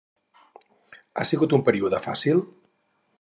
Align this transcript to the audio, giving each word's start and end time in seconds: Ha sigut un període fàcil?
Ha 1.23 1.27
sigut 1.31 1.55
un 1.59 1.65
període 1.67 2.03
fàcil? 2.09 2.41